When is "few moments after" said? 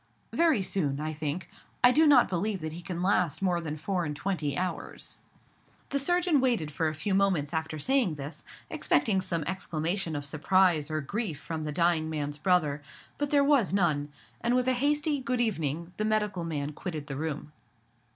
6.95-7.77